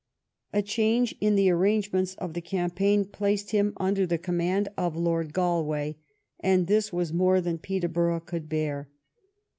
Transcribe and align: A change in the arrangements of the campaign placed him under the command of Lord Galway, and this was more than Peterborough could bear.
A 0.51 0.63
change 0.63 1.13
in 1.21 1.35
the 1.35 1.51
arrangements 1.51 2.15
of 2.15 2.33
the 2.33 2.41
campaign 2.41 3.05
placed 3.05 3.51
him 3.51 3.73
under 3.77 4.07
the 4.07 4.17
command 4.17 4.67
of 4.75 4.95
Lord 4.95 5.31
Galway, 5.31 5.93
and 6.39 6.65
this 6.65 6.91
was 6.91 7.13
more 7.13 7.39
than 7.39 7.59
Peterborough 7.59 8.21
could 8.21 8.49
bear. 8.49 8.89